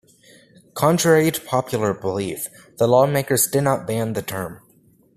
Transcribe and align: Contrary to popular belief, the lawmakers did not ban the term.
Contrary 0.73 1.29
to 1.29 1.39
popular 1.41 1.93
belief, 1.93 2.47
the 2.77 2.87
lawmakers 2.87 3.45
did 3.45 3.61
not 3.61 3.85
ban 3.85 4.13
the 4.13 4.23
term. 4.23 4.59